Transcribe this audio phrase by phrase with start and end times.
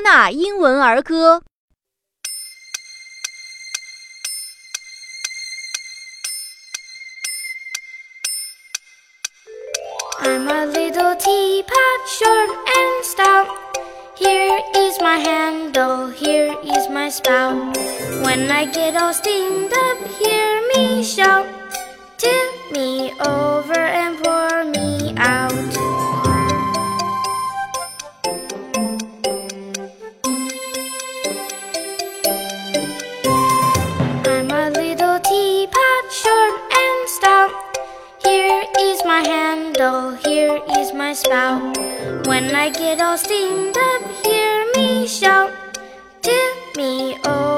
[0.00, 1.42] 纳英文儿歌》。
[10.20, 13.48] I'm a little teapot, short and stout.
[14.16, 17.76] Here is my handle, here is my spout.
[18.24, 21.51] When I get all steamed up, hear me shout.
[39.83, 41.77] Handle, here is my spout.
[42.27, 45.51] When I get all steamed up, hear me shout.
[46.21, 47.52] Tip me over